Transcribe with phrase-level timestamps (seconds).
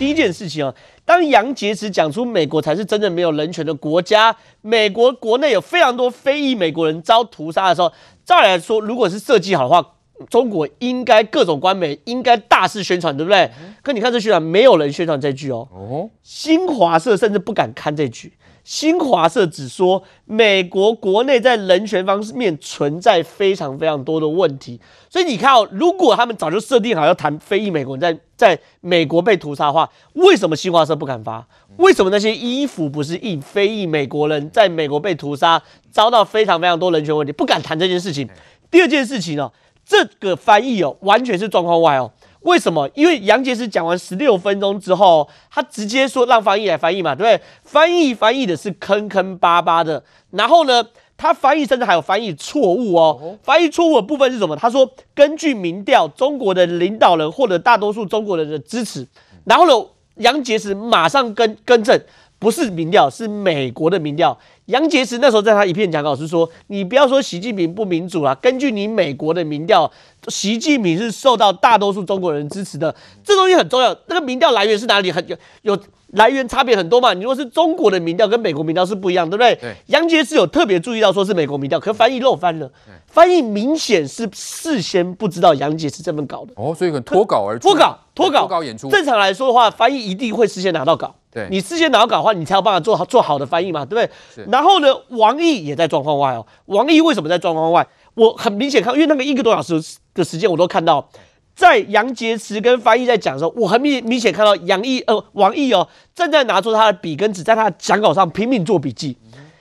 [0.00, 0.74] 第一件事情啊，
[1.04, 7.92] 当杨洁篪讲出美国才是真正没有人权的国家，美国国内有非常多非裔美国人遭屠杀的时候，
[8.24, 9.86] 再来说，如果是设计好的话，
[10.30, 13.50] 中国应该各种官媒应该大肆宣传，对不对？
[13.82, 15.68] 可你看这宣传，没有人宣传这句哦。
[15.70, 18.32] 哦，新华社甚至不敢看这句。
[18.70, 31.44] 新华社只说美国国内在人权方面存在非常非常多的问题，所以你看哦，如果他们早就设定好要谈非裔美国人在在美国被屠杀的话，为什么新华社不敢发？
[31.78, 38.28] 为什么那些衣服不是印非裔美国人在美国被屠杀，遭到非常非常多人权问题，不敢谈这件事情？
[38.70, 39.52] 第二件事情哦，
[39.84, 42.12] 这个翻译哦，完全是状况外哦。
[42.42, 42.88] 为什么？
[42.94, 47.44] 因为杨洁篪讲完十六分钟之后，他直接说让翻译来翻译嘛，对不对？
[47.62, 50.84] 翻译翻译的是坑坑巴巴的，然后呢，
[51.16, 53.38] 他翻译甚至还有翻译错误哦。
[53.42, 54.56] 翻译错误的部分是什么？
[54.56, 59.06] 他说根据民调，中国的领导人获得大多数中国人的支持，
[59.44, 59.86] 然后呢，
[60.16, 62.00] 杨洁篪马上更更正，
[62.40, 64.36] 不是民调，是美国的民调。
[64.66, 69.90] 杨洁篪那时候在他一片讲稿是说：“你不要说习近平不民主啊，根据你美国的民调，
[70.28, 72.94] 习近平是受到大多数中国人支持的。
[73.22, 73.94] 这东西很重要。
[74.06, 75.12] 那个民调来源是哪里？
[75.12, 75.78] 很有有
[76.12, 77.12] 来源差别很多嘛。
[77.12, 79.54] 你如果是中国的民调跟美国民调是不一样，对不对？
[79.56, 79.74] 对。
[79.88, 82.70] 杨洁篪有特别注意到说是美国民调，可翻译漏翻了。
[83.06, 86.52] 翻译明显是事先不知道杨洁篪这份稿的。
[86.56, 87.68] 哦，所以很脱稿而出。
[87.68, 88.88] 脱稿，脱稿，脱稿演出。
[88.88, 94.44] 正常来说的话，翻译一定会事先拿到稿。”对，你事先拿到稿的话，你才有办法做好做好的翻译嘛，对不对？
[94.50, 96.44] 然后呢，王毅也在状况外哦。
[96.66, 97.86] 王毅为什么在状况外？
[98.14, 99.80] 我很明显看，因为那个一个多小时
[100.12, 101.08] 的时间，我都看到，
[101.54, 109.16] 在杨洁篪跟翻译在讲的时候，我很明明显看到杨毅呃王毅哦正在拿出他的笔跟纸，在他的讲稿上拼命做笔记。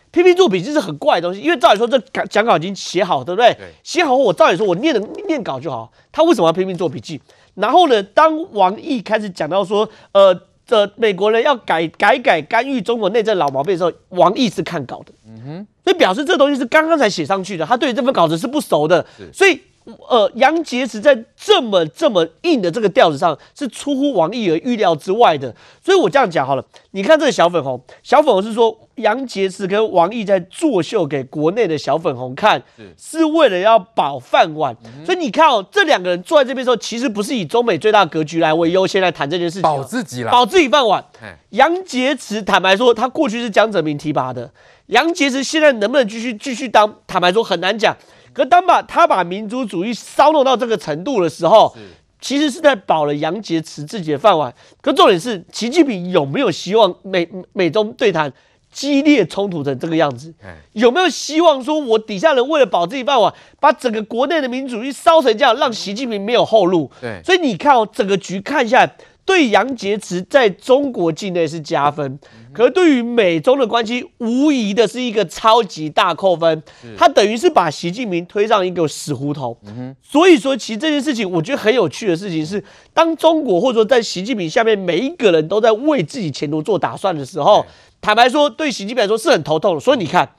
[0.09, 3.53] 拼命做笔记是很怪的东西，因为照理说这讲稿已经写好，对不对？
[3.53, 3.67] 对。
[3.83, 5.91] 写好后，我照理说我念的念稿就好。
[6.11, 7.21] 他为什么要拼命做笔记？
[7.53, 10.48] 然后呢，当王毅开始讲到说，呃。
[10.69, 19.59] 这美国人要改改改干预中国内政老毛病的时候，王毅是看稿的，嗯哼，所以表示这东西是刚刚才写上去的，他对这份稿子是不熟的，所以。
[20.07, 25.55] 呃，杨洁篪在这么这么硬的这个调子上，是出乎王毅而预料之外的。
[25.83, 34.75] 所以我这样讲好了，你看这个小粉红，小粉红是说杨洁篪跟王毅在作秀给国内的小粉红看，是，是为了要保饭碗。
[34.83, 41.03] 嗯、所以你看哦，这两个人坐在这边的时候，其实不是以中美最大格局来为优先来谈这件事情，保自己了，保自己饭碗。
[41.51, 44.51] 杨洁篪坦白说，他过去是江泽民提拔的，
[44.87, 47.95] 杨洁篪现在能不能继续继续当，坦白说很难讲。
[48.39, 51.75] 可当把他把民族主义烧弄到这个程度的时候，
[52.21, 54.53] 其实是在保了杨洁篪自己的饭碗。
[54.79, 58.31] 可重点是，习近平有没有希望美美中对谈
[58.71, 60.33] 激烈冲突成这个样子？
[60.71, 66.89] 有没有希望说，我底下人为了保自己饭碗，把整个国内的民族主义烧成这样，让习近平没有后路？
[67.01, 68.95] 对，所以你看哦，整个局看下来。
[69.25, 72.19] 对杨洁篪在中国境内是加分，
[72.53, 76.63] 可是对于美中的关系，无疑的是一个超级大扣分。
[76.97, 79.55] 他等于是把习近平推上一个死胡同。
[80.01, 87.65] 所以说，其实这件事情，我觉得很有趣的事情是，当中国或者说在习近平下面每一个人都在为自己前途做打算的时候，
[88.01, 89.79] 坦白说，对习近平来说是很头痛的。
[89.79, 90.29] 所以你看，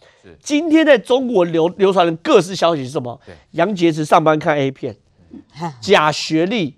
[0.43, 3.21] 今天在中国流流传的各式消息是什么？
[3.53, 4.97] 杨洁篪上班看 A 片，
[5.81, 6.77] 假学历。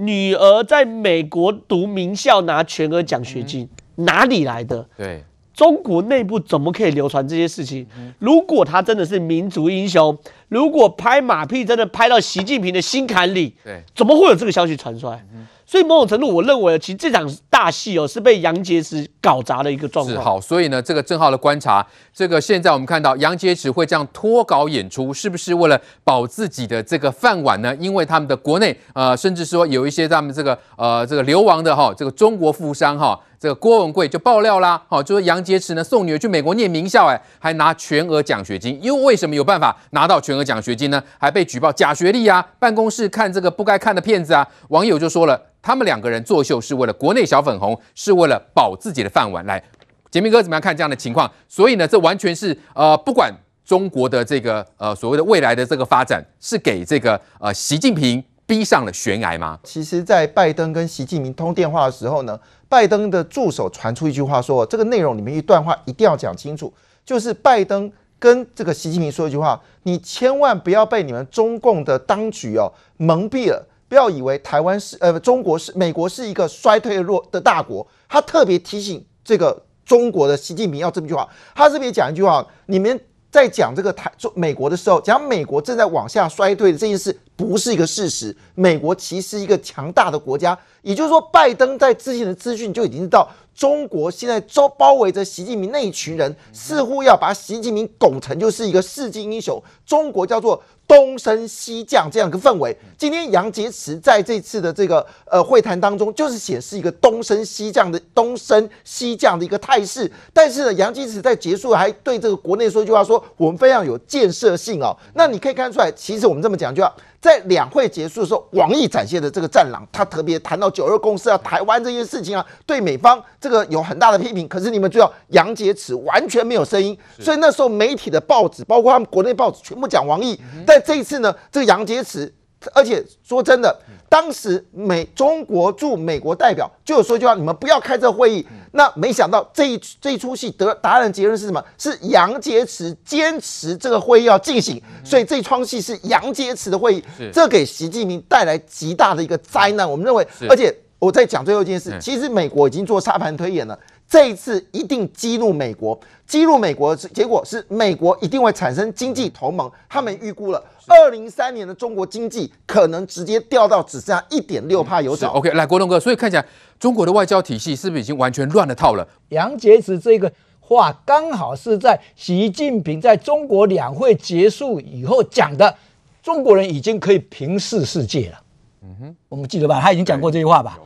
[0.00, 4.86] 女儿在美国读名校拿全额奖学金，嗯，哪里来的？
[4.96, 5.22] 对，
[5.54, 7.86] 中国内部怎么可以流传这些事情？
[7.98, 10.16] 嗯，如果他真的是民族英雄，
[10.48, 15.24] 如果拍马屁真的拍到习近平的心坎里，对，怎么会有这个消息传出来？
[15.34, 20.16] 嗯所以某种程度，我认为其实这场大戏哦，是被杨洁篪搞砸的一个状况。
[20.16, 27.76] 是好，所以呢，这个正浩的观察，这个现在我们看到杨洁篪会这样脱稿演出，是不是为了保自己的这个饭碗呢？
[27.78, 38.78] 因为他们的国内呃，甚至说有一些他们这个呃这个流亡的哈，这个中国富商哈，这个郭文贵就爆料啦，好，就说杨洁篪呢送女儿去美国念名校，哎，还拿全额奖学金。
[38.82, 41.02] 因为为什么有办法拿到全额奖学金呢？
[41.18, 45.40] 还被举报假学历啊，办公室看这个不该看的片子啊，网友就说了。
[45.60, 49.44] 他们两个人作秀是为了国内小粉红，是为了保自己的饭碗。
[49.44, 49.62] 来，
[50.08, 51.30] 洁民哥怎么样看这样的情况？
[51.48, 53.30] 所以呢，这完全是呃，不管
[53.64, 59.58] 中国的这个呃所谓的未来的这个发展，是给这个呃习近平逼上了悬崖吗？
[59.64, 62.38] 其实，在拜登跟习近平通电话的时候呢，
[62.68, 66.72] 拜登的助手传出一句话说，这个内容里面一段话一定要讲清楚，
[67.04, 73.66] 就是拜登跟这个习近平说一句话：你千万不要被你们中共的当局哦蒙蔽了。
[73.88, 83.00] 不要以为台湾是呃中国是美国是一个衰退弱的大国，他特别提醒这个中国的习近平要这么一句话，他特别讲一句话：你们
[83.30, 88.34] 在讲这个台做美国的时候，讲美国正在往下衰退的这件事不是一个事实。
[88.54, 99.62] 美国其实一个强大的国家，也就是说，拜登在之前的资讯就已经知道，中国现在周包围着习近平那一群人，似乎要把习近平拱成就是一个世界英雄。
[99.84, 100.62] 中国叫做。
[100.88, 110.10] 东升西降这样一个氛围，今天杨洁篪在这次的这个呃会谈当中，就是显示一个东升西降的东升西降的一个态势。
[110.32, 114.96] 但是呢，杨洁篪在结束还对这个国内说一句话说，我们非常有建设性哦。
[115.12, 116.92] 那你可以看出来，其实我们这么讲就要。
[117.20, 124.46] 在两会结束的时候，王毅展现的这个战狼，他特别谈到九二共识啊、台湾这件事情啊，对美方这个有很大的批评。
[124.46, 130.40] 可是你们知道，杨洁篪完全没有声音，所以那时候媒体的报纸，包括他们国内报纸，全部讲王毅。
[130.66, 132.30] 但这一次呢，这个杨洁篪。
[132.74, 133.76] 而且说真的，
[134.08, 141.64] 当时美中国驻美国代表就有说一句话：“你们不要开这个会议。”那没想到这一这一出戏得答案的结论是什么？
[141.78, 149.88] 是杨洁篪坚持这个会议要进行，所以这桩戏是杨洁篪的会议，这给习近平带来极大的一个灾难。
[149.88, 153.78] 我们认为，而且我在讲最后一件事，其实美国已经做沙盘推演了。
[154.08, 159.70] 这一次一定激怒美国，激怒美国的结果是美国一定会产生经济同盟。
[159.86, 165.32] 他们预估了二零三年的中国经济可能直接掉到只剩下一点六趴有找。
[165.32, 166.46] OK，来国栋哥，所以看起来
[166.80, 169.06] 中国的外交体系是不是已经完全乱了套了？
[169.28, 175.76] 杨洁篪这个话刚好是在习近平在中国两会结束以后讲的，
[176.22, 178.40] 中国人已经可以平视世界了。
[178.82, 179.78] 嗯哼，我们记得吧？
[179.82, 180.78] 他已经讲过这句话吧？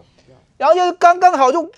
[0.56, 1.70] 然后就刚刚好就。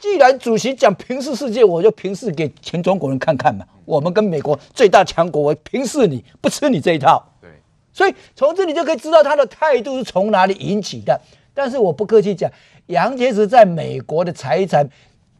[0.00, 3.66] 既然主席讲平视世界，我就平视给全中国人看看嘛。
[3.84, 7.22] 我们跟美国最大强国，我平视你不吃你这一套。
[7.40, 7.50] 对，
[7.92, 11.20] 所以从这里就可以知道他的态度是从哪里引起的。
[11.52, 12.50] 但是我不客气讲，
[12.86, 14.88] 杨洁篪在美国的财产，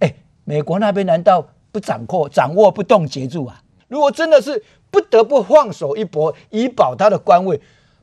[0.01, 0.15] 哎，
[0.45, 3.63] 美国那边难道不掌握、掌握不动节住啊？
[3.89, 7.59] 如果真的是不得不放手一搏以保他的官位，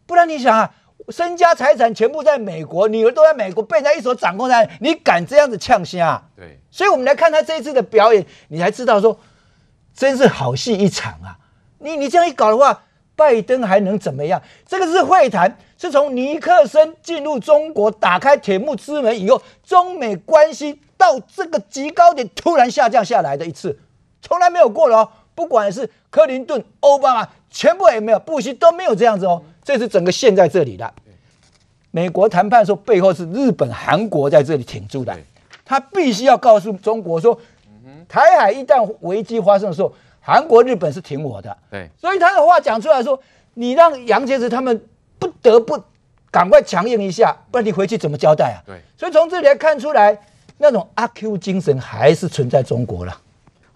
[0.07, 0.73] 不然你想啊？
[1.09, 6.21] 身家财产全部在美国，女儿都在美国，被人家一手掌控在，你敢这样子呛声？
[6.35, 9.17] 对，所以我们来看他这一次的表演，你才知道说，
[9.93, 11.37] 真是好戏一场啊！
[11.79, 12.83] 你你这样一搞的话，
[13.15, 14.41] 拜登还能怎么样？
[14.67, 23.79] 这个是会谈，是从尼克森进入中国，打开铁幕之门以后，中美关系到这个极高点突然下降下来的一次，
[24.21, 25.11] 从来没有过了哦。
[25.33, 29.43] 不管是克林顿、奥巴马，全部也没有，布希都没有这样子哦。
[29.67, 30.93] 这是整个线在这里的，
[31.91, 35.13] 美国谈判说背后是日本、韩国在这里挺住的，
[35.65, 37.37] 他必须要告诉中国说，
[38.07, 41.57] 台海一旦危机发生的时候，韩国、日本是挺我的。
[41.69, 43.21] 对，所以他的话讲出来说，
[43.55, 44.81] 你让杨洁篪他们
[45.19, 45.77] 不得不
[46.31, 48.63] 赶快强硬一下，不然你回去怎么交代啊？
[48.65, 50.17] 对，所以从这里来看出来，
[50.59, 53.21] 那种阿 Q 精神还是存在中国了。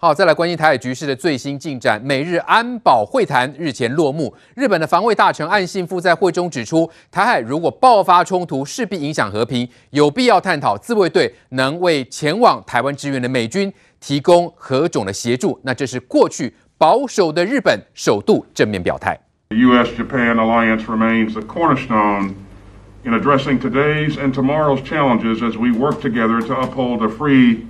[0.04, 2.02] 好，再来关心台海局势的最新进展。
[2.04, 15.60] 美日安保会谈日前落幕，日本的防卫大臣岸信夫在会中指出，台海如果爆发冲突，势必影响和平，有必要探讨自卫队能为前往台湾支援的美军提供何种的协助。
[15.62, 19.16] 那这是过去保守的日本首度正面表态。
[19.50, 22.34] The U.S.-Japan alliance remains the cornerstone
[23.04, 27.66] in addressing today's and tomorrow's challenges as we work together to uphold a free.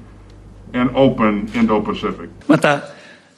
[2.48, 2.82] また、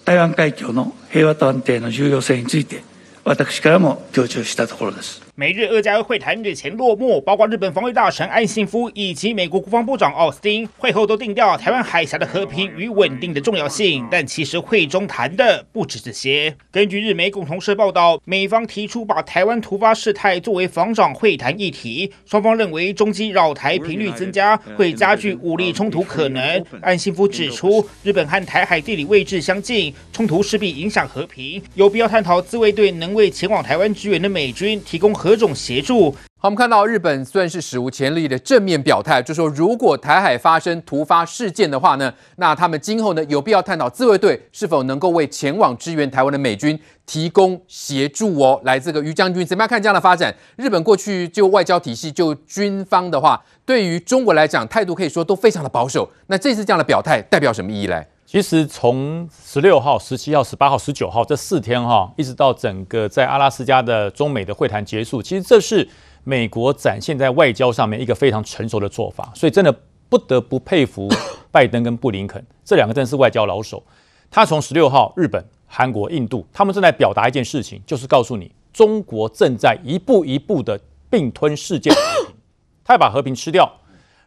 [0.04, 2.84] 台湾海峡の平和と安定の重要性について、
[3.24, 5.23] 私からも強調したところです。
[5.36, 14.06] 美日二加会谈日前落幕，包括日本防卫大臣岸信夫以及美国国防部长奥斯汀会后都定调台湾海峡的和平与稳定的重要性。
[14.08, 16.54] 但其实会中谈的不止这些。
[16.70, 26.64] 根据日媒共同社报道，美方提出把台湾突发事态作为防长会谈议题，双方认为中机扰台频率增加会加剧武力冲突可能。
[26.80, 35.12] 岸信夫指出，日本和台海地理位置相近，冲突势必影响和平，有必要探讨自卫队能为前往台湾支援的美军提供。
[35.24, 36.10] 何种协助？
[36.36, 48.60] 好，我们看到日本算是史无前例的正面表态，就说如果台海发生突发事件的话呢，那他们今后呢有必要探讨自卫队是否能够为前往支援台湾的美军提供协助哦。
[48.64, 50.34] 来，这个于将军怎么样看这样的发展？
[50.56, 56.06] 日本过去就外交体系就军方的话，对于中国来讲态度可以说都非常的保守。
[56.26, 58.06] 那这次这样的表态代表什么意义嘞？
[58.34, 65.88] 其实从十六号、十七号、十八号、十九号这四天哈，一直到整个在阿拉斯加的中美的会谈结束，其实这是
[66.24, 69.30] 美国展现在外交上面一个非常成熟的做法。
[69.36, 69.72] 所以真的
[70.08, 71.08] 不得不佩服
[71.52, 73.80] 拜登跟布林肯这两个真是外交老手。
[74.28, 80.76] 他从十六号日本、韩国、印度，他们正在表达一件事情，就是告诉你中国正在一步一步的
[81.08, 82.34] 并吞世界和平，
[82.82, 83.72] 他要把和平吃掉，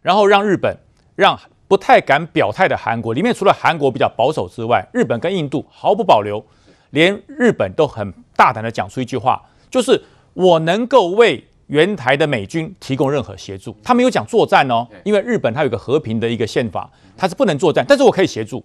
[0.01, 0.77] 然后让日本
[1.13, 1.37] 让。
[1.67, 6.43] 不太敢表态的韩国里面，除了韩国比较保守之外，日本跟印度毫不保留。
[6.91, 10.01] 连日本都很大胆的讲出一句话，就是
[10.33, 13.75] 我能够为援台的美军提供任何协助。
[13.83, 18.63] 他没有讲作战哦，因为日本它有个和平的一个宪法，它是不能作战，但是我可以协助。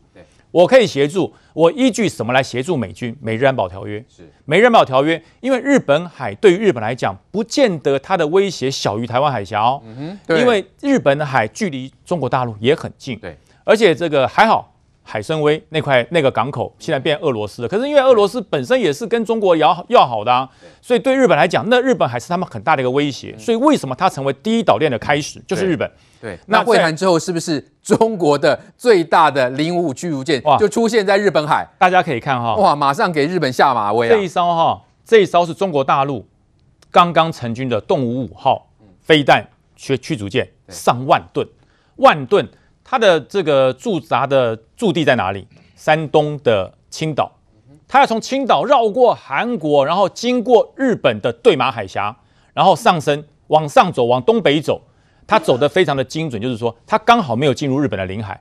[0.53, 3.17] 我可以协助，我依据什么来协助美军？
[3.21, 9.83] 美日安保条约是美日安保条约，因为日本海对于日本来讲，不见得它的威胁小于台湾海峡哦。
[9.85, 13.19] 嗯哼，因为日本的海距离中国大陆也很近。
[13.19, 14.72] 对，而且这个还好，
[15.03, 17.69] 海参崴那块那个港口现在变俄罗斯了。
[17.69, 20.49] 可是因为俄罗斯本身也是跟中国要要好的啊，
[20.81, 23.37] 所以对日本来讲，那日本还是他们很大的一个威胁。
[23.39, 25.91] 所以为什么它成为第一岛链的开始，就是日本。
[26.21, 31.67] 对，那会谈之后是不是中国的最大的零五五驱逐舰就出现在日本海？
[31.79, 34.11] 大家可以看哈，哇，马上给日本下马威啊！
[34.11, 36.25] 这一艘哈，这一艘是中国大陆
[36.93, 38.69] 刚刚成军的动武五号
[39.01, 39.45] 飞弹
[39.75, 41.45] 驱驱逐舰，上万吨，
[41.97, 42.49] 万吨，
[42.93, 45.49] 它的这个驻扎的驻地在哪里？
[45.75, 47.33] 山东的青岛，
[47.89, 52.15] 它要从青岛绕过韩国，然后经过日本的对马海峡，
[52.53, 54.83] 然后上升往上走，往东北走。
[55.27, 58.39] 他走得非常的精准，就是说他刚好没有进入日本的领海，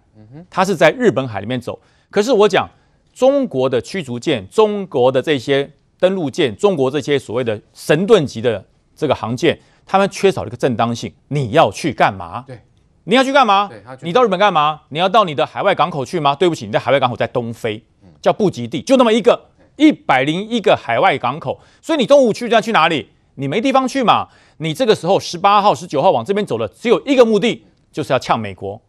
[0.49, 1.79] 他是在日本海里面走。
[2.09, 2.69] 可是我讲
[3.13, 11.13] 中国的驱逐舰、中国的这些登陆舰、中国这些所谓的神盾级的这个航舰，他们缺少了一个正当性。
[11.29, 12.43] 你要去干嘛？
[12.45, 12.59] 对，
[13.05, 13.69] 你要去干嘛？
[14.01, 14.81] 你到日本干嘛？
[14.89, 16.35] 你要到你的海外港口去吗？
[16.35, 17.83] 对不起，你在海外港口在东非，
[18.21, 23.09] 叫布吉地，就那么一个一百零一个海外港口，所以你东五区要去哪里？
[23.35, 24.27] 你没地方去嘛？
[24.57, 28.79] 你这个时候十八号、十九号往这边走了，只有一个目的，就是要呛美国，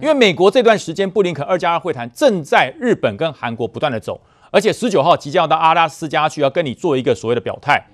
[0.00, 4.18] 因为美国这段时间布林肯二加二会谈正在日本跟韩国不断的走，
[4.50, 7.84] 而且十九号即将要到阿拉斯加去，要跟你做一个所谓的表态。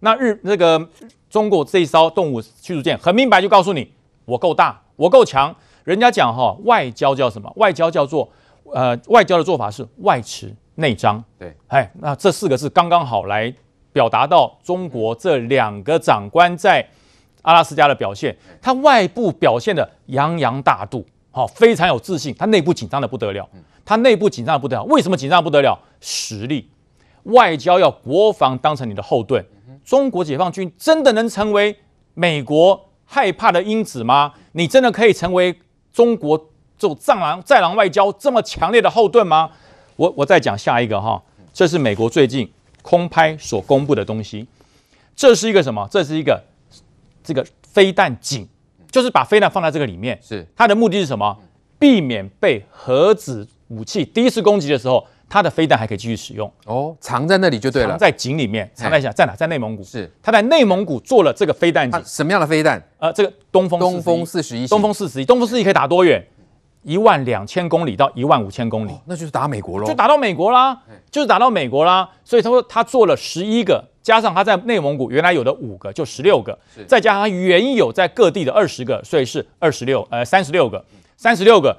[0.00, 0.88] 那日那个
[1.28, 3.90] 中国这一艘动物驱逐舰很明白就告诉你，
[4.26, 5.54] 我够大，我够强。
[5.84, 7.52] 人家讲哈，外交叫什么？
[7.56, 8.28] 外交叫做
[8.72, 11.22] 呃，外交的做法是外弛内张。
[11.38, 13.54] 对，哎，那这四个字刚刚好来。
[13.94, 16.84] 表达到中国这两个长官在
[17.42, 23.48] 阿拉斯加的表现，他外部表现的洋洋大度，好，非常有自信，他内部紧张的不得了，
[23.84, 24.82] 他内部紧张的不得了。
[24.86, 25.78] 为什么紧张的不得了？
[26.00, 26.68] 实力，
[27.22, 29.46] 外交要国防当成你的后盾。
[29.84, 31.78] 中国解放军真的能成为
[32.14, 34.32] 美国害怕的因子吗？
[34.54, 35.56] 你真的可以成为
[35.92, 36.36] 中国
[36.76, 39.52] 这种战狼战狼外交这么强烈的后盾吗？
[39.96, 42.50] 我我再讲下一个哈，这是美国最近。
[42.82, 44.46] 空拍所公布的东西，
[45.16, 45.88] 这是一个什么？
[45.90, 46.38] 这是一个
[47.22, 48.46] 这个飞弹井，
[48.90, 50.20] 就是把飞弹放在这个里面。
[50.22, 51.34] 是它的目的是什么？
[51.78, 56.48] 避免被核子武器第一次攻击的时候，它的飞弹还可以继续使用。
[56.64, 59.34] 哦，藏在那里就对了，藏在井里面，藏在想在哪？
[59.34, 59.82] 在内蒙古。
[59.82, 62.00] 是它在内蒙古做了这个飞弹井。
[62.04, 62.80] 什么样的飞弹？
[63.00, 66.24] 呃，这个东风东风四十一，东风四十一，东风四十一可以打多远？
[66.84, 72.08] 一万两千公里到一万五千公里，哦，那就是打美国喽，就打到美国啦，就是打到美国啦。
[72.22, 80.84] 所以他说他做了十一个，加上他在内蒙古原来有的五个，就十六个，再加上他原有在各地的二十个，所以是二十六，呃，三十六个，
[81.24, 81.74] 三十六个。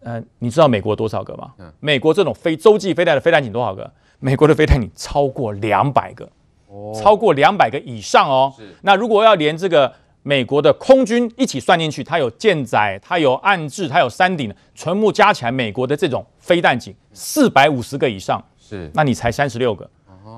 [0.00, 1.52] 呃，你知道美国多少个吗？
[1.78, 3.88] 美国这种非洲际飞弹的飞弹艇多少个？
[4.18, 6.28] 美国的飞弹艇超过两百个，
[6.66, 8.52] 哦，超过两百个以上哦。
[8.82, 9.92] 那如果要连这个。
[10.24, 19.88] 美国的空军一起算进去，它有舰载，它有岸置，它有山顶，全部加起来，美国的这种飞弹艇四百五十个以上，是，那你才三十六个，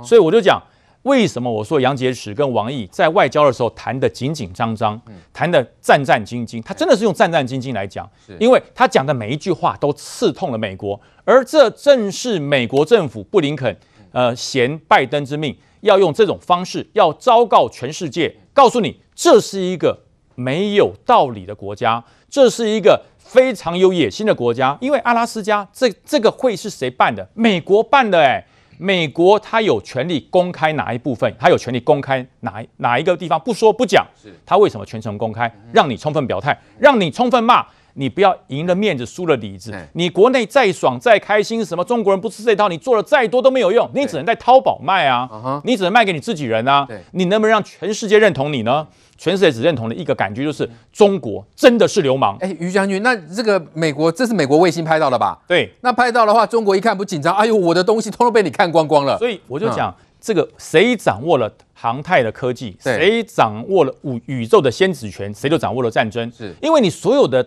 [0.04, 0.62] 所以我就讲，
[1.02, 5.00] 为什么我说杨洁篪跟王毅在外交的时候谈得紧紧张张，
[5.32, 13.74] 谈得战战兢兢，他真的是用战战兢兢来讲，因为他讲的每一句话都刺痛了美国，而这正是美国政府布林肯
[14.12, 19.00] 呃嫌拜登之命，要用这种方式要昭告全世界，告诉你。
[19.22, 20.04] 这是一个
[20.34, 24.78] 没有道理的国家，这是一个非常有野心的国家。
[24.80, 27.28] 因为阿拉斯加这这个会是谁办的？
[27.34, 28.42] 美国办的诶，
[28.82, 34.06] 美国他有权利公开哪一部分，他有权利公开哪哪一个地方，不说不讲。
[34.46, 35.52] 他为什么全程公开？
[35.70, 37.66] 让你充分表态，让你充分骂。
[37.94, 39.74] 你不要赢了面子，输了里子。
[39.94, 43.88] 你国内再爽再开心，什么中国人不吃这套，你做了再多都没有用。
[43.94, 46.86] 你只能在淘宝卖啊，你只能卖给你自己人啊。
[47.12, 48.86] 你能不能让全世界认同你呢？
[49.16, 52.38] 全世界只认同的一个感觉就是中国真的是流氓。
[52.40, 55.38] 哎，于将军，那这个美国这是美国卫星拍到的吧？
[55.46, 57.34] 对，那拍到的话，中国一看不紧张？
[57.34, 59.18] 哎呦，我的东西通通被你看光光了。
[59.18, 66.32] 所以我就讲，这个谁掌握了航太的科技，谁掌握了宇宇宙的先子权，谁就掌握了战争。
[66.34, 67.46] 是因为你所有的。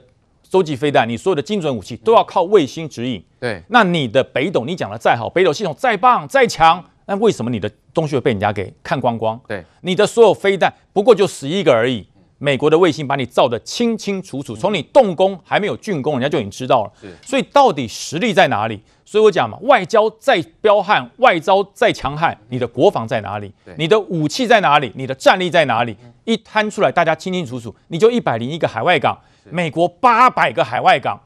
[0.53, 3.23] 洲际飞弹，你所有的精准武器都要靠卫星指引。
[3.39, 9.39] 对，那你的北斗，你讲的再好，北斗系统再棒再强，那为什么你的东西会被人家给看光光？
[9.47, 12.07] 对，你的所有飞弹不过就十一个而已，
[12.37, 16.91] 美国的卫星把你照得清清楚楚，从你动工还没有竣工，人家就已经知道了。
[17.23, 18.79] 所以到底实力在哪里？
[19.03, 23.51] 所以我讲嘛，外交再彪悍，外交再强悍，你的国防在哪里？
[23.75, 24.91] 你的武器在哪里？
[24.93, 25.97] 你的战力在哪里？
[26.25, 27.75] 一摊出来，大家清清楚楚。
[27.87, 29.19] 你就一百零一个海外港，
[29.49, 31.19] 美国八百个海外港。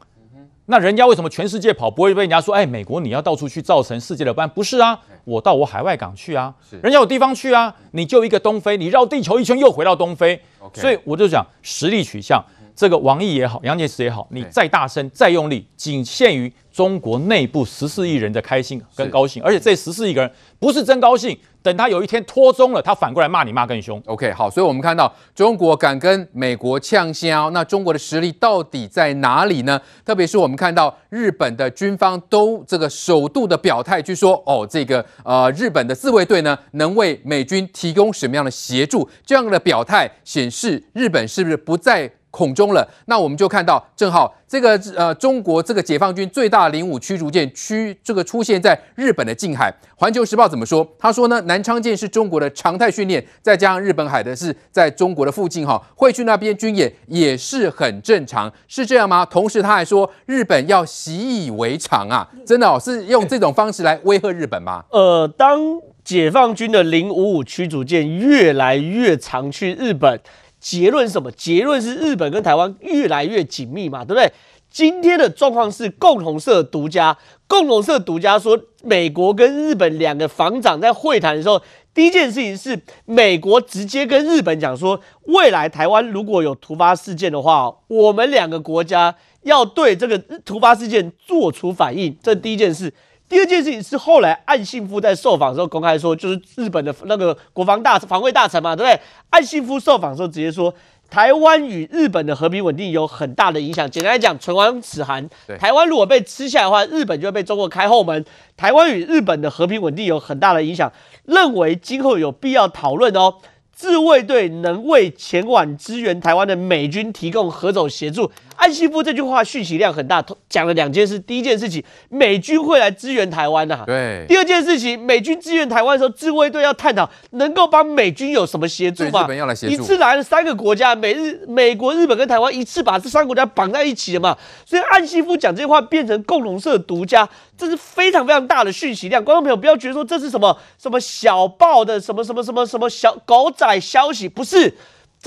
[0.69, 2.53] 那人家为什么全世界跑不会被人家说？
[2.53, 4.49] 哎，美国你要到处去造成世界的班？
[4.49, 7.73] 不是啊，我到我海外港去啊，人家有地方去啊。
[7.91, 10.41] 你就一个东非，你绕地球一圈又回到东非。
[10.73, 12.43] 所以我就讲实力取向，
[12.77, 21.35] 这个王毅也好，杨洁篪也好，你再大声再用力，仅限于中国内部十四亿人的开心跟高兴，而且这十四亿个人不是真高兴。
[21.63, 24.01] 等他有一天脱中了，他反过来骂你骂更凶。
[24.05, 29.81] OK，好，所以我们看到中国敢跟美国呛声，那中国的实力到底在哪里呢？
[30.05, 39.09] 特别是我们看到日本的军方都这个首度的表态，据说哦，这个呃日本的自卫队呢能为美军提供什么样的协助？
[39.25, 49.73] 这样的表态显示日本是不是不再恐中了，那我们就看到，正好这个呃，中国这个解放军最大的零五驱逐舰驱这个出现在日本的近海。
[49.95, 50.87] 环球时报怎么说？
[50.99, 59.25] 他说呢，南昌舰是中国的常态训练，再加上日本海的是在中国的附近哈，会去那边军演也是很正常，是这样吗？
[59.25, 64.83] 同时他还说，日本要习以为常啊，真的哦，是用这种方式来威吓日本吗？
[64.91, 65.59] 呃，当
[66.03, 70.19] 解放军的零五五驱逐舰越来越常去日本。
[70.59, 71.31] 结论是什么？
[71.31, 74.31] 结论是日本跟台湾越来越紧密嘛，对不对？
[74.69, 81.61] 今天的状况是共同社独家，共同社独家说，美国跟日本两个防长在会谈的时候，
[81.93, 92.93] 第一件事情是美国直接跟日本讲说，未来台湾如果有突发事件的话，我们两个国家要对这个突发事件做出反应，这第一件事。
[93.29, 98.99] 第二件事情是后来岸信夫在受访的时候公开说，就是日本的那个国防大防卫大臣嘛，对不对？
[99.31, 100.73] 岸信夫受访的时候直接说，
[101.09, 103.89] 台湾与日本的和平稳定有很大的影响。
[103.91, 105.29] 简单来讲，唇亡齿寒。
[105.59, 108.23] 台湾如果被吃下来的话，日本就会被中国开后门。
[108.55, 110.91] 台湾与日本的和平稳定有很大的影响，
[111.25, 113.35] 认为今后有必要讨论哦。
[113.73, 118.31] 自卫队能为前往支援台湾的美军提供何种协助？
[118.57, 121.17] 岸信夫这句话讯息量很大，讲了两件事。
[121.19, 123.83] 第一件事情，美军会来支援台湾呐。
[123.85, 124.25] 对。
[124.27, 129.23] 第二件事情，美军支援台湾的时候，自卫队要探讨能够帮美军有什么协助嘛？
[129.23, 129.73] 日本要来协助。
[129.73, 134.35] 一次来了三个国家，美日、美国、日本跟台湾一次把这三个国家绑在一起了嘛？
[134.65, 139.23] 所以安西夫讲这句话变成共同社独家，这是非常非常大的讯息量。
[139.23, 144.73] 观众朋友不要觉得说这是什么什么小报的什么什么什么什么小狗仔消息，不是。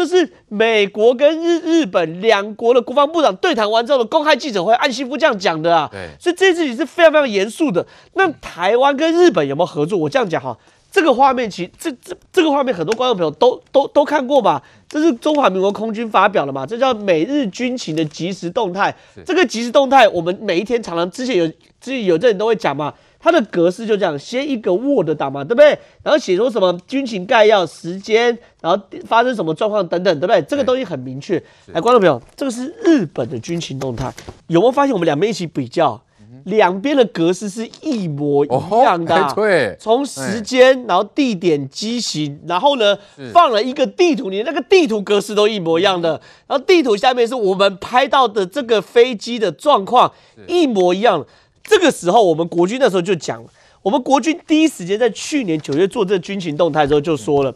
[0.00, 5.86] 这是美国跟日日本两国的国防部长对谈完之后的公开记者会，岸信夫这样讲的啊。
[5.92, 7.86] 对，所以这件事情是非常非常严肃的。
[8.14, 9.98] 那台湾跟日本有没有合作？
[9.98, 10.56] 我这样讲哈，
[10.90, 14.62] 这个画面其实这这这个画面很多观众朋友都都都看过吧？
[14.88, 16.64] 这是中华民国空军发表的嘛？
[16.64, 18.96] 这叫美日军情的即时动态。
[19.26, 22.94] 这个即时动态，我们每一天常常之前有之前有的人都会讲嘛。
[23.22, 25.78] 它的格式就这样，先一个 Word 档嘛，对不对？
[26.02, 30.40] 然后写出什么军情概要、时间，然后发生什么状况等等，对不对？
[30.42, 31.36] 这个东西很明确。
[31.66, 34.10] 来，观众朋友，这个是日本的军情动态，
[34.46, 36.00] 有没有发现我们两边一起比较，
[36.44, 39.14] 两边的格式是一模一样的？
[39.14, 42.96] 哦、 对，从时间，然后地点、机型，然后呢
[43.34, 46.18] 放了一个地图，你那个地图格式都一模一样的。
[46.46, 50.10] 然后地图下面是我们拍到的这个飞机的状况，
[50.48, 51.26] 一模一样。
[51.62, 53.44] 这个时候，我们国军那时候就讲，
[53.82, 57.54] 我们国军第一时间在去年九月做这个军情动态的时候就说了，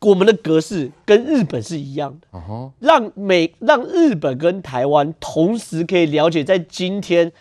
[0.00, 2.40] 我们的格式跟日本是一样的，
[2.78, 7.32] 让美让日本跟台湾同时可以了解在今天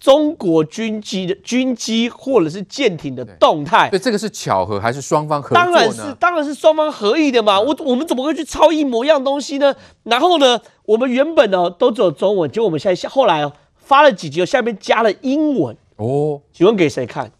[0.00, 3.90] 中国军机的军机或者是舰艇的动态。
[3.90, 5.54] 对，这个是巧合还是双方合？
[5.54, 7.60] 当然是，当然是双方合意的嘛。
[7.60, 9.74] 我我们怎么会去抄一模一样东西呢？
[10.04, 13.52] 然后呢，我们原本呢都只有中文，结果我们现在后来哦。
[13.86, 17.30] 发了几集，下面加了英文哦，请问给谁看？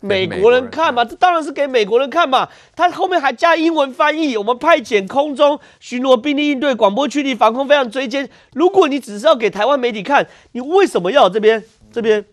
[0.00, 1.04] 美国人看嘛？
[1.04, 2.48] 这当然是给美国人看嘛。
[2.74, 8.26] 他后面还加英文翻译，我们派遣空中巡逻兵力应对广播驱离防空非常追歼。
[8.54, 12.24] 如果你只是要给台湾媒体看，你为什么要这边这边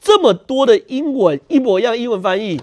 [0.00, 2.58] 这么多的英文一模一样英文翻译？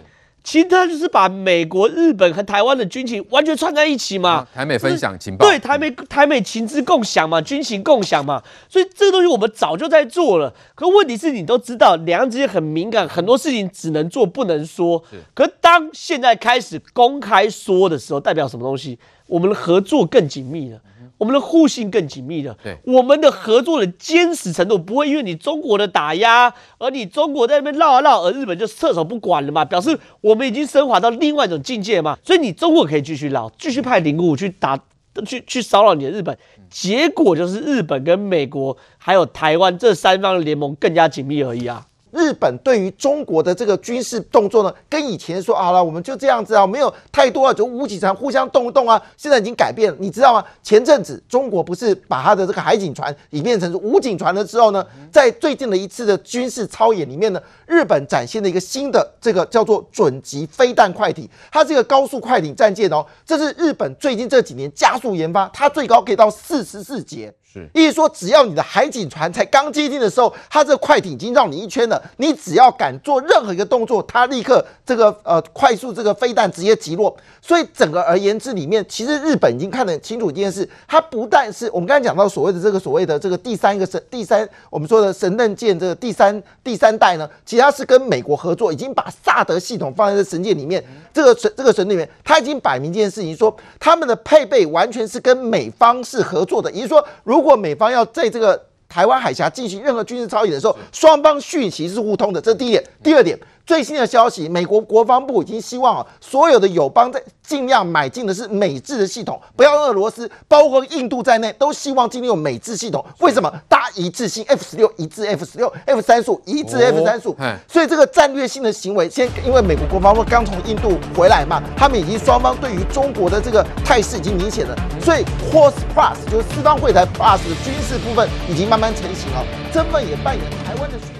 [0.45, 10.53] 其实他就是把美国、日本和台湾的军情完全串在一起嘛，啊、台美分享情报，对，台美台美情资共享嘛，军情共享嘛，所以这个东西我们早就在做了。
[10.75, 15.03] 可问题是你都知道，两岸之间很敏感，很多事情只能做不能说。
[15.33, 18.99] 可当现在开始公开说的时候，代表什么东西？
[19.25, 20.79] 我们的合作更紧密了。
[21.17, 29.63] 我们的互信更紧密了，对，我们的合作的坚实程度不会因为你中国的打压，而你中国在那边绕啊绕，而日本就撤手不管了嘛？
[29.63, 32.17] 表示我们已经升华到另外一种境界嘛？
[32.23, 34.77] 所以你中国可以继续绕，继续派零五去打
[35.25, 36.37] 去去骚扰你的日本，
[36.69, 41.85] 结果就是日本跟美国还有台湾这三方的联盟更加紧密而已啊。
[42.15, 50.41] 日本对于中国的这个军事动作呢，跟以前说好了，我们就这样子啊，没有太多啊，就武警船互相动一动啊，现在已经改变了，你知道吗？
[50.63, 67.33] 前阵子中国不是把他的这个海警船演变成武警船了之后呢，在最近的一次的军事操演里面呢，日本展现了一个新的这个叫做准级飞弹快艇，它这个高速快艇战舰哦，这是日本最近这几年加速研发，它最高可以到四十四节。
[67.73, 72.01] 意思说，只要你的海警船才刚接近的时候，它这快艇已经绕你一圈了。
[72.17, 77.15] 你只要敢做任何一个动作，它立刻这个呃快速这个飞弹直接击落。
[77.41, 90.83] 所以整个而言之，里面其实日本已经看得很清楚一件事，它不但是我们刚才讲到所谓的这个所谓的这个第三个神第三我们说的神盾舰这个第三第三代呢，其实它是跟美国合作，已经把萨德系统放在这神舰里面。
[91.13, 102.81] 这个神这个神里面，它已经摆明一件事情，说他们的配备完全是跟美方是合作的，也就是说，如果美方要在这个台湾海峡进行任何军事操演的时候，双方讯息是互通的，这是第一点。
[103.03, 103.37] 第二点。
[103.65, 113.03] 最新的消息，美国国防部已经希望啊，所有的友邦在尽量买进的是美制的系统，不要俄罗斯，包括印度在内，都希望尽量用美制系统。
[113.19, 113.51] 为什么？
[113.67, 117.35] 大家一致性，F 十六一致，F 十六，F 三十五一致，F 三十五。
[117.67, 131.14] 所以这个战略性的行为，先因为美国国防部刚从印度回来嘛，他们已经双方对于中国的这个态势已经明显了，所以 Horse Plus 就是四方会谈 Plus 的军事部分已经慢慢成型了，这份也扮演台湾的。